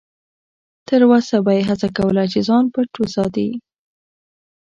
تر 0.87 1.01
وسه 1.11 1.35
به 1.45 1.51
یې 1.57 1.61
هڅه 1.69 1.87
کوله 1.97 2.23
چې 2.31 2.39
ځان 2.47 2.65
پټ 2.73 2.89
وساتي. 3.01 3.49